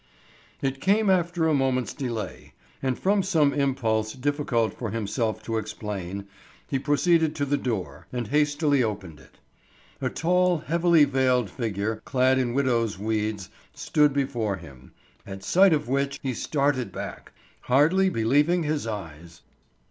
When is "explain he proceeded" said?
5.59-7.35